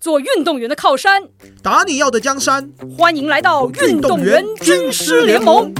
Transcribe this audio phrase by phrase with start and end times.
[0.00, 1.28] 做运动员的靠山。
[1.62, 5.72] 打你要的江山，欢迎来到运动员军师联盟。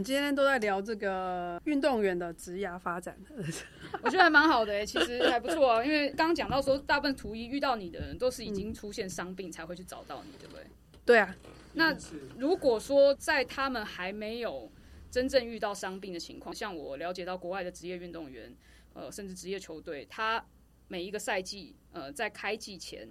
[0.00, 3.14] 们今天都在聊这个运动员的职涯发展。
[4.02, 5.84] 我觉得还蛮好的哎、其实还不错啊。
[5.84, 10.64] 因为刚刚讲到说，大部分图一遇到你的人都是已经出现伤病才会去找到你，对不对？
[11.04, 11.36] 对啊，
[11.74, 11.94] 那
[12.38, 14.72] 如果说在他们还没有
[15.10, 18.56] 真正遇到伤病的情况，像我了解到国外的职业运动员，
[18.94, 20.42] 呃，甚至职业球队，他
[20.88, 23.06] 每一个赛季，呃，在开季前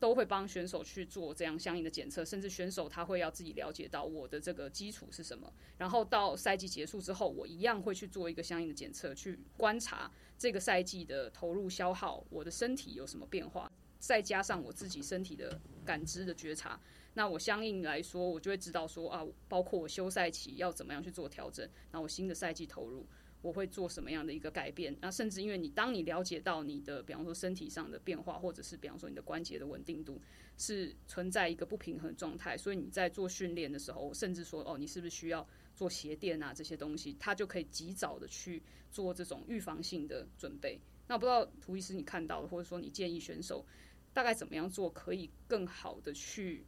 [0.00, 16.80] 都会帮选手去做这样相应的检测，甚至选手他会要自己了解到我的这个基础是什么，然后到赛季结束之后，我一样会去做一个相应的检测，去观察这个赛季的投入消耗，我的身体有什么变化，再加上我自己身体的感知的觉察。
[17.12, 23.06] 那我相应来说，我就会知道说啊，包括我休赛期要怎么样去做调整，那我新的赛季投入
[23.42, 24.96] 我会做什么样的一个改变？
[25.00, 30.20] 那甚至因为你当你了解到你的，比方说身体上的变化，或者是比方说你的关节的稳定度
[30.58, 40.78] 是存在一个不平衡状态，所以你在做训练的时候，甚至说哦，你是不是需要做鞋垫啊这些东西，它就可以及早的去做这种预防性的准备。
[41.06, 43.64] 那不知道涂医师你看到的，或者说你建议选手
[44.12, 46.64] 大概怎么样做，可以更好的去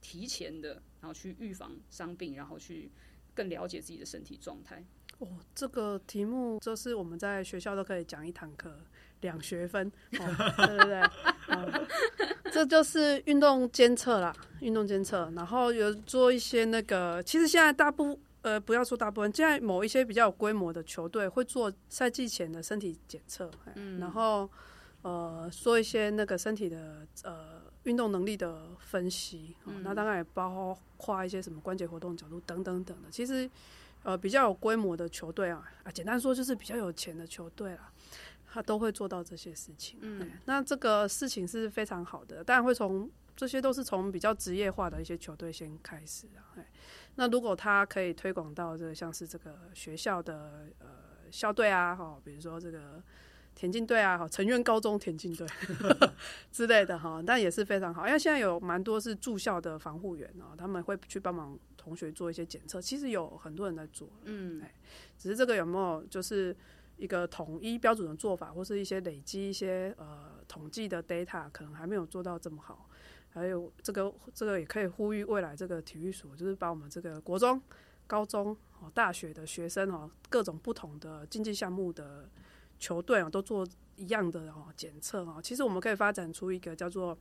[0.00, 2.90] 提前的，然后去预防伤病，然后去
[3.34, 4.84] 更了解自己的身体状态。
[5.18, 8.74] 哦，这个题目就是我们在学校都可以讲一堂课，
[9.20, 9.86] 两学分，
[10.18, 11.02] 哦、对对对，
[11.54, 11.88] 哦，
[12.50, 24.50] 这就是运动监测啦，运动监测，然后有做一些那个，其实现在大部呃不要说大部分，现在某一些比较有规模的球队会做赛季前的身体检测，嗯，然后
[25.02, 27.59] 呃做一些那个身体的呃
[27.90, 33.50] 运动能力的分析，哦、那当然也包括一些什么关节活动角度等等等的，其实。
[34.02, 37.92] 呃，比较有规模的球队啊，啊，简单说就是比较有钱的球队啦，
[38.50, 39.98] 他都会做到这些事情。
[40.00, 46.56] 嗯，那这个事情是非常好的，当然会从这些都是从比较职业化的一些球队先开始啊。
[46.56, 46.66] 哎，
[47.16, 50.86] 那如果他可以推广到这个像是这个学校的呃
[51.30, 53.02] 校队啊，哈，比如说这个
[53.54, 55.46] 田径队啊，哈，成员高中田径队
[56.52, 61.58] 之类的哈，但也是非常好，因为现在有蛮多是住校的防护员哦，他们会去帮忙。
[61.82, 64.70] 同学做一些检测，其实有很多人在做，嗯，哎，
[65.16, 66.54] 只是这个有没有就是
[66.98, 72.86] 一个统一标准的做法，或是一些累积一些呃统计的 data，可能还没有做到这么好。
[73.30, 77.58] 还有这个这个也可以呼吁未来这个体育所，就是把我们这个国中、
[78.06, 82.28] 高中、哦大学的学生哦，各种不同的竞技项目的
[82.80, 83.64] 球队啊，都做
[83.94, 85.40] 一样的哦检测啊。
[85.40, 87.16] 其实我们可以发展出一个叫做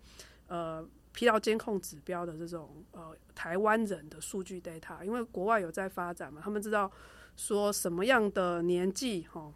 [0.47, 0.83] 呃。
[1.11, 6.89] 疲劳监控指标的这种呃台湾人的数据 data，因为国外有在发展嘛，他们知道
[7.35, 9.51] 说什么样的年纪哈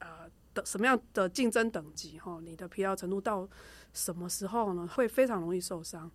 [0.00, 3.48] 呃的什么样的竞争等级哈，你的疲劳程度到
[3.94, 6.08] 什么时候呢，会非常容易受伤，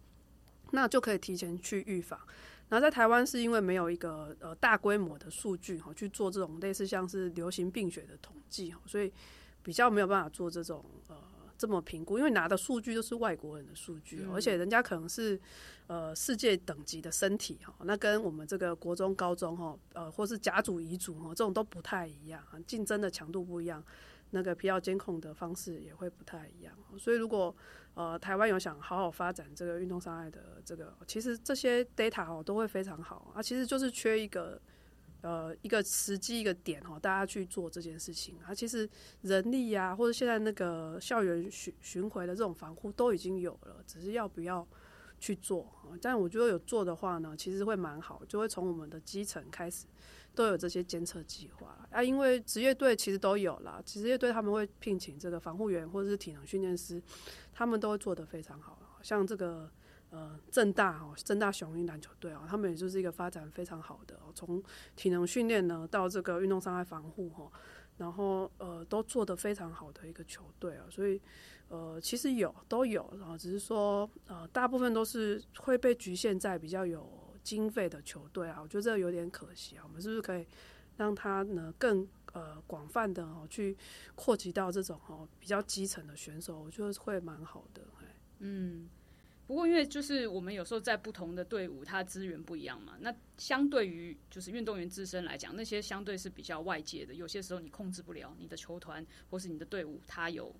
[0.69, 2.17] 那就可以提前去预防。
[2.69, 9.11] 然后在台湾是因为没有一个呃大规模的数据哈去做这种类似像是流行病学的统计哈，所以
[9.63, 11.15] 比较没有办法做这种呃。
[11.57, 15.39] 这么评估，因为拿的数据都是外国人的数据，而且人家可能是
[15.87, 23.81] 呃世界等级的身体哈，那跟我们这个国中、高中哈，呃或是甲组、乙组哈，这种都不太一样，竞争的强度不一样，
[24.35, 26.71] 那个疲劳监控的方式也会不太一样。
[26.99, 27.55] 所以如果
[27.95, 34.61] 呃台湾有想好好发展这个运动伤害的这个，其实这些 data 哦都会非常好啊，其实就是缺一个。
[35.21, 38.53] 呃，一个时机一个点哦，大家去做这件事情啊。
[38.53, 38.87] 其实
[39.21, 44.67] 人力呀、啊，或者现在那个校园巡巡回的这种防护都已经有了，只是要不要
[45.17, 45.67] 去做。
[45.99, 49.87] 但我觉得有做的话呢，其实会蛮好，就会从我们的基层开始
[50.35, 52.03] 都有这些监测计划啊。
[52.03, 57.01] 因为职业队其实都有啦，职业队他们会聘请这个防护员或者是体能训练师，
[57.53, 58.77] 他们都会做得非常好。
[59.01, 59.71] 像这个。
[60.11, 64.63] 呃，正大哦，正大雄鹰篮球队哦，他们也就是一个发展非常好的，从
[64.95, 67.51] 体能训练呢到这个运动伤害防护哈，
[67.97, 71.19] 然后呃都做得非常好的一个球队啊，所以
[71.67, 77.01] 呃其实有都有，然后只是说呃大部分都是会被局限在比较有
[77.45, 80.45] 经费的球队啊，我觉得这有点可惜啊，我们是不是可以
[80.97, 83.77] 让他呢更呃广泛的哦去
[84.15, 87.83] 扩及到这种哦比较基层的选手，我觉得会蛮好的，
[88.39, 88.89] 嗯。
[89.47, 92.97] 不过，因为就是我们有时候在不同的队伍，它资源不一样嘛。
[92.99, 100.51] 那相对于就是运动员自身来讲，那些相对是比较外界的，有些时候你控制不了你的球团或是你的队伍，它有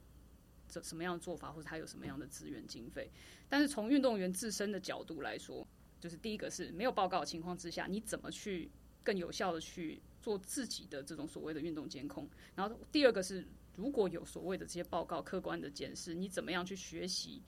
[0.70, 3.10] 这什么样的做法，或者他有什么样的资源经费。
[3.50, 5.68] 但是从运动员自身的角度来说，
[6.06, 8.70] 就是第一个是没有报告的情况之下，你怎么去
[9.04, 12.30] 更有效的去做自己的这种所谓的运动监控？
[12.54, 13.44] 然后第二个是
[13.76, 17.42] 如果有所谓的这些报告客观的检视，你怎么样去学习？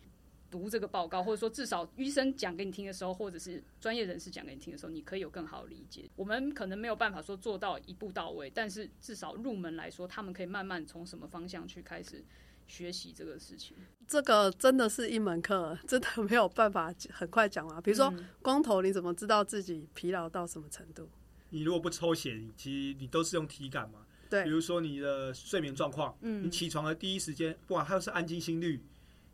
[0.50, 6.10] 读这个报告，或者说至少医生讲给你听的时候，或者是专业人士讲给你听的时候，你可以有更好的理解。
[6.16, 12.24] 我们可能没有办法说做到一步到位，但是至少入门来说，他们可以慢慢从什么方向去开始
[12.68, 13.76] 学习这个事情。
[14.08, 17.82] 这个真的是一门课，真的没有办法很快讲完。
[17.82, 21.10] 比如说光头，你怎么知道自己疲劳到什么程度？
[21.50, 24.06] 你如果不抽血，其实你都是用体感嘛。
[24.30, 28.84] 对，比如说你的睡眠状况，嗯，你起床的第一时间，不管还有是安静心率。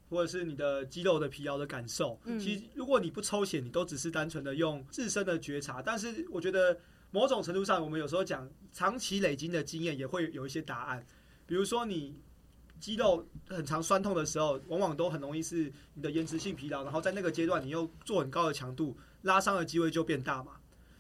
[0.10, 5.82] 或者是你的肌肉的疲劳的感受，其实如果你不抽血，你都只是单纯的用自身的觉察。
[5.82, 6.78] 但是我觉得
[7.10, 11.04] 某种程度上，我们有时候讲长期累积的经验也会有一些答案。
[11.48, 12.16] 比如说你
[12.84, 20.52] 肌肉很长酸痛的时候，往往都很容易是你的延迟性疲劳，然后在那个阶段你又做很高的强度，拉伤的机会就变大嘛。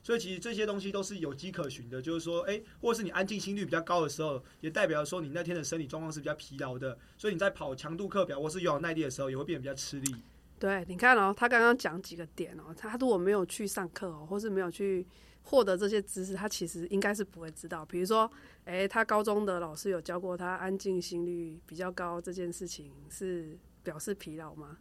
[0.02, 10.16] 所以其实这些东西都是有迹可循的，就是说，哎，或是你安静心率比较高的时候，也代表说你那天的生理状况是比较疲劳的，所以你在跑强度课表或是有氧耐力的时候，也会变得比较吃力。
[10.64, 15.06] 对，你看哦，他刚刚讲几个点哦，他如果没有去上课哦，或是没有去
[15.42, 17.86] 获得这些知识，他其实应该是不会知道。
[17.86, 18.32] 比如说，
[18.64, 24.78] 哎，他高中的老师有教过他安静心率比较高这件事情是表示疲劳吗？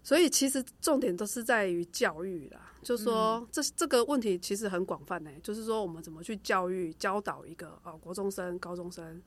[0.00, 9.20] 所以其实重点都是在于教育啦，就是说这这个问题其实很广泛呢，就是说我们怎么去教育教导一个哦国中生、高中生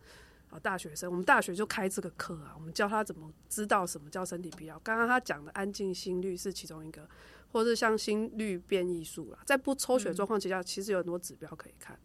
[0.53, 4.77] 啊大学生，我们大学就开这个课啊，我们教他怎么知道什么叫身体疲劳。
[4.79, 7.07] 刚刚他讲的安静心率是其中一个，
[7.51, 11.97] 或是像心率变异数啦，在不抽血状况之下，其实有很多指标可以看。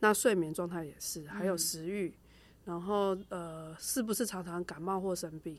[0.00, 2.14] 那睡眠状态也是，还有食欲，
[2.64, 5.58] 然后呃是不是常常感冒或生病。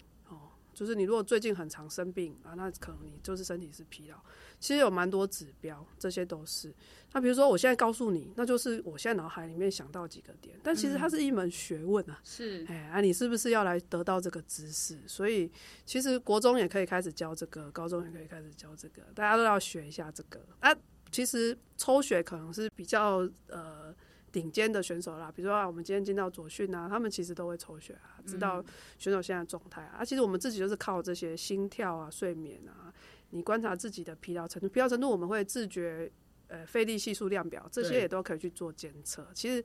[0.75, 4.18] 就是你如果最近很常生病啊，那可能你就是身体是疲劳。
[4.60, 6.74] 其实有蛮多指标，这些都是。
[7.13, 12.19] 那比如说我现在告诉你，那就是我现在脑海里面想到几个点，但其实它是一门学问啊。
[12.24, 15.00] 是，哎啊，你是不是要来得到这个知识？
[15.07, 15.50] 所以
[15.86, 20.42] 其实国中也可以开始教这个，高中也可以开始教这个，大家都要学一下这个。
[20.60, 20.75] 啊，
[21.12, 23.95] 其实抽血可能是比较呃。
[24.35, 28.61] 顶尖的选手啦，比如说啊，我们今天见到左训啊，他们其实都会抽血啊，知道
[28.97, 30.03] 选手现在状态啊。
[30.03, 32.93] 其实我们自己就是靠这些心跳啊、睡眠啊，
[33.29, 36.11] 你观察自己的疲劳程度，疲劳程度我们会自觉
[36.49, 39.25] 呃费力系数量表，这些也都可以去做监测。
[39.33, 39.63] 其实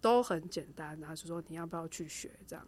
[0.00, 2.66] 都很简单啊，是说你要不要去学这样？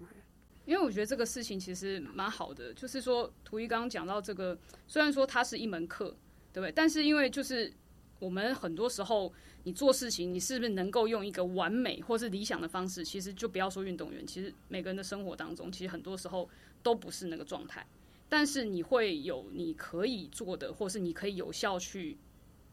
[0.67, 4.57] 因为我觉得这个事情其实蛮好的，就是说图一刚刚讲到这个，
[4.87, 6.17] 虽然说它是一门课，
[6.53, 6.71] 对不对？
[6.71, 7.73] 但是因为就是
[8.21, 9.33] 我们很多时候。
[9.65, 13.05] 你做事情，你是不是能够用一个完美或是理想的方式？
[13.05, 16.49] 其实就不要说运动员，其实每个人的生活当中，其实很多时候
[16.83, 17.87] 都不是那个状态。
[18.27, 22.17] 但是你会有你可以做的，或是你可以有效去，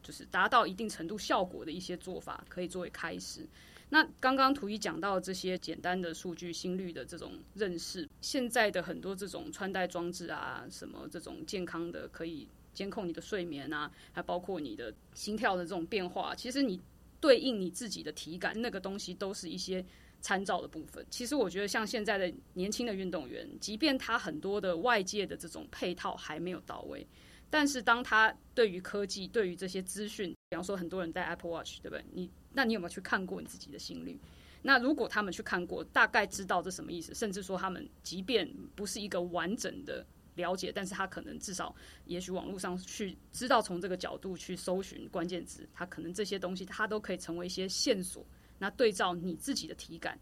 [0.02, 3.46] 就是达到一定程度效果的一些做法，可以作为开始。
[3.90, 12.48] 那刚刚图一讲到这些简单的数据、心率的这种认识，现在的很多这种穿戴装置啊，什么这种健康的可以。
[12.74, 16.34] 监控你的睡眠啊，还包括你的心跳的这种变化。
[16.34, 16.80] 其实你
[17.20, 19.84] 对应你自己的体感，那个东西都是一些
[20.20, 21.04] 参照的部分。
[21.10, 27.06] 其实我觉得，像现在的年轻的运动员，即便他很多的外界的这种配套还没有到位，
[27.50, 32.04] 但是当他对于科技、对于这些资讯，比方说很多人在 Apple Watch，对不对？
[32.12, 34.18] 你那你有没有去看过你自己的心率？
[34.62, 40.04] 那如果他们去看过，大概知道这什么意思，甚至说他们即便不是一个完整的。
[40.38, 41.74] 了解，但是他可能至少，
[42.06, 48.24] 也许网络上去知道从这个角度去搜寻关键词，他可能这些东西他都可以成为一些线索。
[48.60, 50.18] 那对照你自己的体感，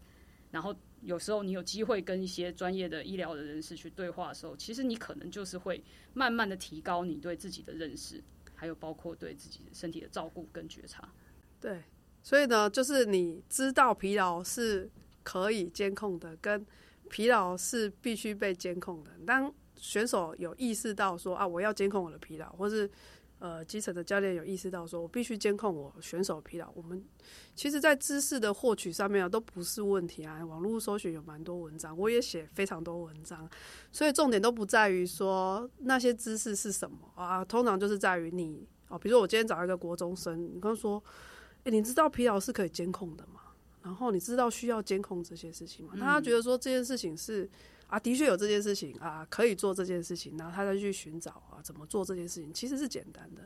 [0.51, 5.83] 然后有时候你有机会跟一些专业的医疗的人士去对话的时候，其实你可能就是会
[6.13, 11.11] 慢慢的提高你对自己的认识，还有包括对自己身体的照顾跟觉察。
[11.59, 11.81] 对，
[12.21, 14.87] 所以呢，就是你知道疲劳是
[15.23, 16.63] 可以监控的，跟
[17.09, 19.11] 疲劳是必须被监控的。
[19.25, 22.89] 当选手有意识到说啊，我要监控我的疲劳，或是
[23.39, 26.69] 呃基层的教练有意识到说我必须监控我选手疲劳。
[26.73, 27.03] 我们
[27.55, 30.43] 其实，在知识的获取上面啊，都不是问题啊。
[30.43, 33.47] 网络搜寻有蛮多文章，我也写非常多文章，
[33.91, 41.03] 所以重点都不在于说那些知识是什么啊，通常就是在于你哦，比如说我今天找一个国中生，你刚说，
[41.63, 43.41] 哎，你知道疲劳是可以监控的吗？
[43.83, 45.93] 然后你知道需要监控这些事情吗？
[45.99, 47.47] 他觉得说这件事情是。
[47.87, 53.41] 啊，的确有这件事情啊，可以做这件事情，然后他再去寻找啊，怎么做这件事情，其实是简单的，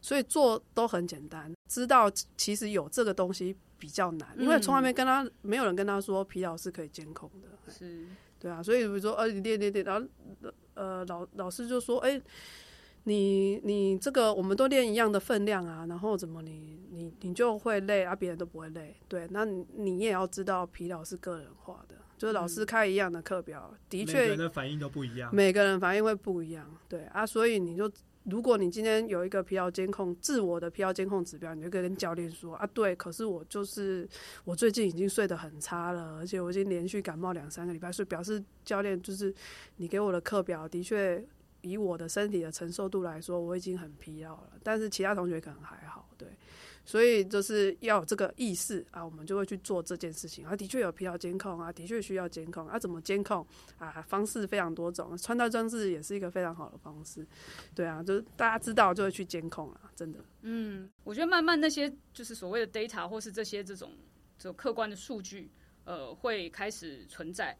[0.00, 1.52] 所以做都很简单。
[1.68, 7.72] 知道其实有这个东西比较难，因为从来没跟他，没有人跟他说疲劳是可以监控的。
[7.72, 8.06] 是，
[8.38, 10.06] 对啊，所以比如说，呃，你练练练，然后
[10.74, 12.20] 呃老老师就说，哎。
[13.06, 27.90] 你你这个我们都练一样的分量啊，然后怎么你你你就会累啊，别人都不会累，对，那你也要知道疲劳是个人化的，就是老师开一样的课表，的确每个人的反应都不一样，每个人反应会不一样，对啊，所以你就
[28.24, 34.08] 如果你今天有一个疲劳监控自我的疲劳监控指标，你就可以跟教练说啊，对，可是我就是
[34.44, 39.34] 我最近已经睡得很差了，而且我已经连续感冒两三个礼拜，所以表示教练就是
[39.76, 41.24] 你给我的课表的确。
[41.66, 46.28] 以我的身体的承受度来说，我已经很疲劳了，但是其他同学可能还好，对，
[46.84, 50.44] 所以就是要有这个意识啊，我们就会去做这件事情。
[50.46, 53.46] 啊，的确有疲劳监控啊，的确需要监控啊，怎么监控
[53.78, 54.02] 啊？
[54.02, 57.26] 方式非常多种，穿戴装置也是一个非常好的方式，
[57.74, 60.18] 对啊，就是大家知道就会去监控了，真的。
[60.42, 63.92] 嗯，我觉得慢慢那些就是所谓的 data 或是这些这种
[64.38, 65.50] 这种客观的数据，
[65.84, 67.56] 呃，会开始存在，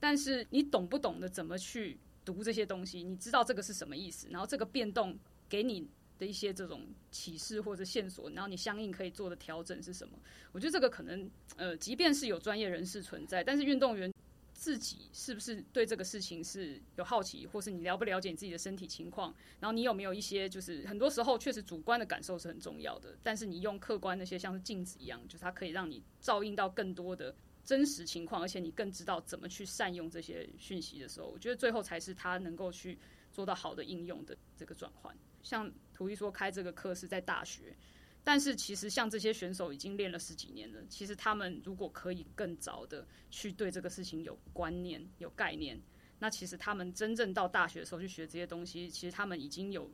[0.00, 1.98] 但是你懂不懂得怎么去？
[2.26, 4.26] 读这些东西，你知道这个是什么意思？
[4.32, 5.16] 然后这个变动
[5.48, 10.18] 给你的一些这种启示或者线索，然后你相应可以做的调整是什么？
[10.52, 14.12] 我觉得这个可能，呃，即便是有专业人士存在，但是运动员
[14.54, 19.34] 自己是不是对这个事情是有好奇，或是你了不了解你自己的身体情况？
[19.60, 27.34] 然后你有没有一些就是很多时候确实主观的感受是很重要的，但是你用客观那些像是镜子一样，就是它可以让你照应到更多的。
[27.64, 32.96] 真实情况，而且你更知道怎么去善用这些讯息的时候，我觉得最后才是他能够去
[33.36, 35.14] 做到好的应用的这个转换。
[35.42, 37.76] 像图一说开这个课是在大学，
[38.24, 45.78] 但是其实像这些选手已经练了十几年了，其实他们如果可以更早的去对这个事情有观念、有概念，
[46.18, 49.90] 那其实他们真正到大学的时候去学这些东西，其实他们已经有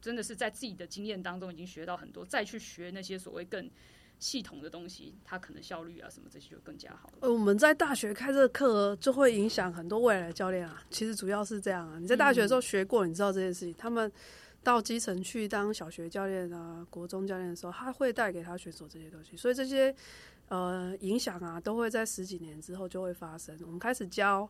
[0.00, 3.68] 真的是在自己的经验当中已经学到很多，再去学那些所谓更。
[4.22, 7.10] 系统的东西，它可能效率啊什么这些就更加好。
[7.18, 10.80] 呃，我们在大学开这个课，就会影响很多未来的教练啊。
[10.90, 13.74] 其实主要是这样啊，你在大学的时候学过，你知道这件事情。
[13.76, 14.10] 他们
[14.62, 19.92] 到基层去当小学教练啊、国中教练的时候，他会带给他选手这些东西，所以这些
[20.52, 23.58] 呃影响啊，都会在十几年之后就会发生。
[23.64, 24.48] 我们开始教。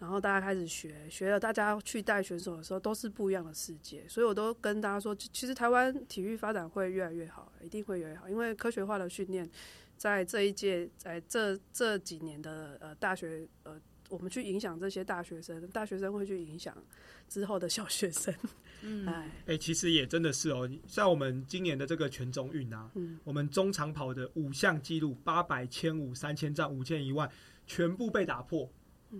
[0.00, 9.48] 然后大家开始学，学了大家去带选手的时候都是不一样的世界，所以我都跟大家说，其实台湾体育发展会越来越好，一定会越来越好，因为科学化的训练
[9.96, 13.80] 在这一届，在这这几年的呃大学呃，
[14.14, 16.72] 我们去影响这些大学生，大学生会去影响
[17.28, 18.32] 之后的小学生。
[18.82, 27.28] 嗯，哎，哎，其实也真的是哦，像我们今年的这个全中运啊，嗯，我们中长跑的五项纪录，八百、千五、三千站、五千、一万，
[27.66, 28.70] 全部被打破。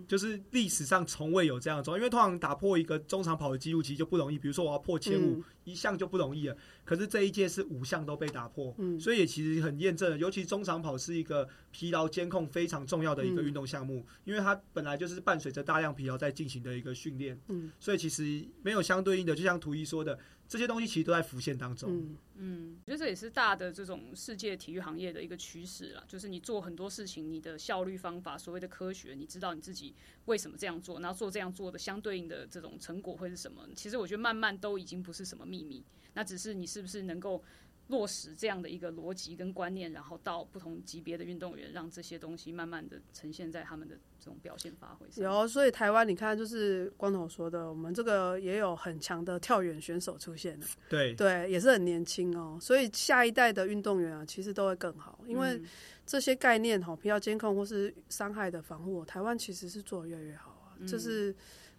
[0.09, 6.55] 就是历史上从未有这样做，因为通常打破一个中长跑的记录其实就不容易，比如说我要破千五一项就不容易了。
[6.85, 20.17] 可是这一届是五项都被打破，嗯所以也其实很验证了，尤其中长跑是一个疲劳监控非常重要的一个运动项目，因为它本来就是伴随着大量疲劳在进行的一个训练，嗯所以其实没有相对应的，就像图一说的。
[20.47, 21.89] 这些东西其实都在浮现当中。
[21.91, 26.03] 嗯嗯，我觉得这也是大的这种世界体育行业的一个趋势啦。
[26.07, 29.95] 就是你做很多事情，你的效率方法，所谓的科学，你知道你自己
[30.25, 33.67] 为什么这样做，然后做这样做的相对应的这种成果会是什么？
[33.75, 35.83] 其实我觉得慢慢都已经不是什么秘密，
[36.13, 37.43] 那只是你是不是能够。
[37.89, 45.23] 落实这样的一个逻辑跟观念，然后到不同级别的运动员，让这些东西慢慢的呈现在他们的这种表现发挥上。
[45.23, 50.65] 有，所以台湾你看，就是光头说的，我们这个也有很强的跳远选手出现了。
[50.89, 52.57] 对对，也是很年轻哦。
[52.59, 55.61] 所以下一代的运动员啊，其实都会更好，因为
[56.07, 60.73] 这些概念哈，疲劳监控或是伤害的防护，台湾其实是做的越来越好啊。
[60.87, 61.35] 这是。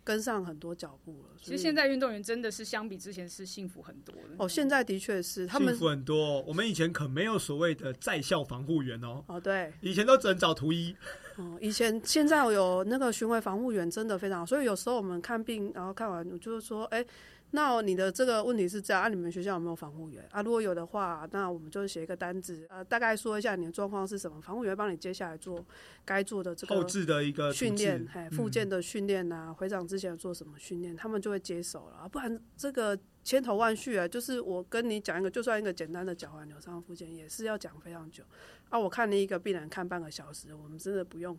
[0.07, 1.35] 跟上很多脚步了。
[1.43, 4.37] 其实现在运动员真的是相比之前是幸福很多的。
[4.39, 6.41] 哦，现在的确是他们幸福很多。
[6.43, 9.25] 我们以前可没有所谓的在校防护员哦。
[9.27, 10.95] 哦，对，以前都只能找图一。
[11.35, 17.05] 哦，以前现在有那个巡回防护员真的非常好，所以有时候我们看病，然后看完就是说，哎。
[17.57, 19.09] 那你的这个问题是这样啊？
[19.09, 20.43] 你们学校有没有防护员啊？
[20.43, 25.65] 如果有的话，那我们就写一个单子，呃，大概说一下你的状况是什么，防护员帮你接下来做
[26.05, 32.07] 该做的这个后置的一个训练，哎，附件的训练啊，会长之前做什么训练，他们就会接手了。
[32.07, 38.23] 不然这个千头万绪啊，就是我跟你讲一个，就算一个简单的脚踝扭伤附件，也是要讲非常久
[38.69, 38.79] 啊。
[38.79, 41.35] 我看你一个病人看半个小时，我们真的不用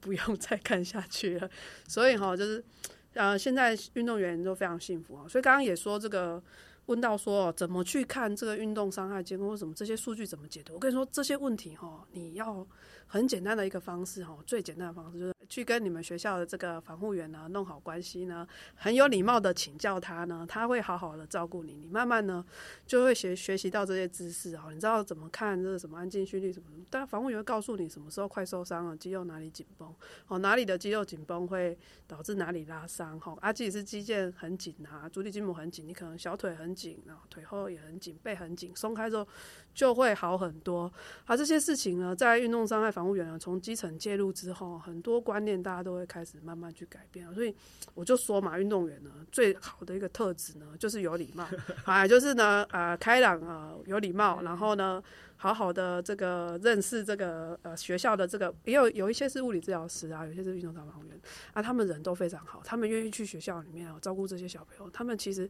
[0.00, 1.48] 不用 再看下去了。
[1.86, 2.64] 所以哈，就是。
[3.14, 6.42] 呃，现在运动员都非常幸福啊，所以刚刚也说这个
[6.86, 10.74] 问到说怎么去看这个运动伤害监控或什么这些数据怎么解读？
[10.74, 12.66] 我跟你说这些问题哈，你要
[13.06, 22.42] 很简单的一个方式哈，最简单的方式就是去跟你们学校的这个防护员呢弄好关系呢，很有礼貌的请教他呢，他会好好的照顾你，你慢慢呢
[22.86, 29.92] 就会学学习到这些知识啊，你知道怎么看这个什么安静蓄力什么什么，但防护员会告诉你什么时候快受伤了，肌肉哪里紧绷，
[30.28, 31.76] 哦哪里的肌肉紧绷会
[32.06, 39.26] 导致哪里拉伤，哈，啊即使是肌腱很紧啊，足底筋膜很紧，你可能小腿很紧，然后腿后也很紧，背很紧，松开之后
[39.74, 40.92] 就会好很多。
[41.24, 47.26] 啊，这些事情呢，在运动伤害防护员呢，从基层介入之后，很多关观念大家都会开始慢慢去改变。
[47.34, 47.54] 所以
[47.94, 51.48] 我就说嘛，运动员呢，最好的一个特质呢，就是有礼貌，
[51.84, 55.02] 啊，就是呢，呃，开朗啊，有礼貌，然后呢，
[55.38, 61.18] 好好的这个认识这个呃学校的这个，也有有一些是物理治疗师啊，有些是运动导盲员
[61.54, 65.48] 啊，他们人都非常好，他们愿意去学校里面啊照顾这些小朋友，他们其实。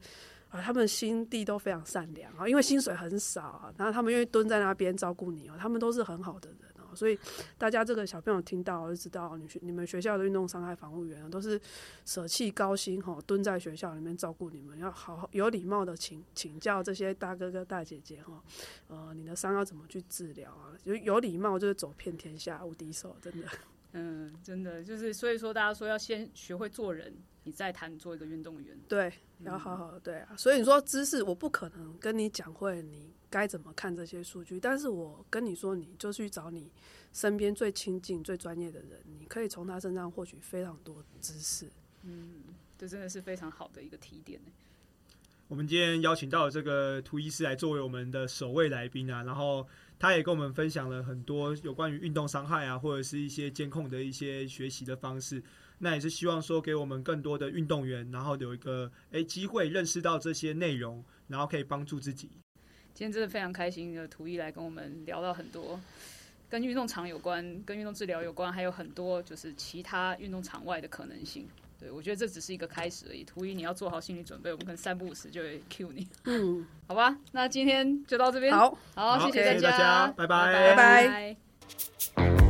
[0.51, 6.59] 啊，他们心地都非常善良啊，因为薪水很少啊，然后他们愿意蹲在那边照顾你哦，他们都是很好的人，
[7.01, 7.19] 所以
[7.57, 11.59] 大家这个小朋友听到就知道，你学你们学校的运动伤害防护员都是
[12.05, 18.43] 舍弃高薪哈，蹲在学校里面照顾你们，要好好有礼貌的请请教这些大哥哥大姐姐哈，
[18.89, 20.77] 呃，你的伤要怎么去治疗啊？
[20.85, 23.49] 有有礼貌就是走遍天下无敌手，真的。
[23.93, 27.13] 嗯，真的就是，所以说大家说要先学会做人，
[27.45, 28.79] 你再谈做一个运动员。
[28.87, 30.37] 对，要好好的对啊。
[30.37, 36.71] 所以你说知识，我不可能跟你讲会你该怎么看这些数据，但是我跟你说，你就去找你
[37.13, 41.71] 身边最亲近、最专业的人，你可以从他身上获取非常多知识。
[42.03, 42.43] 嗯，
[42.77, 44.53] 这真的是非常好的一个提点呢。
[45.49, 49.67] 我们今天邀请到这个涂医师来作为我们的首位来宾啊，然后。
[50.03, 55.45] 他也跟我们分享了很多有关于运动伤害啊，或者是一些监控的一些学习的方式。
[55.77, 62.31] 那也是希望说给我们更多的运动员，然后有一个诶机会认识到这些内容，然后可以帮助自己。
[63.01, 65.81] 今天真的非常开心，的图一来跟我们聊到很多
[66.51, 71.49] 跟运动场有关、跟运动治疗有关，还有很多就是其他运动场外的可能性。
[71.79, 73.25] 对，我觉得这只是一个开始而已。
[73.25, 76.07] 图一，你要做好心理准备，我们可能三不五时就会 Q 你。
[76.25, 78.55] 嗯，好吧，那今天就到这边。
[78.55, 81.37] 好，好，谢谢大家，拜拜，拜
[82.15, 82.50] 拜。